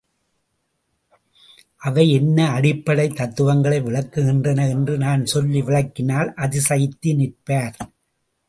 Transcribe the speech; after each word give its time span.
அவை 1.77 2.11
என்ன 2.11 2.19
என்ன 2.19 2.47
அடிப்படைத் 2.49 3.15
தத்துவங்களை 3.15 3.81
விளக்குகின்றன 3.81 4.69
என்று 4.69 4.97
நான் 4.97 5.25
சொல்லி 5.25 5.61
விளக்கினால் 5.61 6.33
அதிசயித்து 6.35 7.15
நிற்பார். 7.15 7.75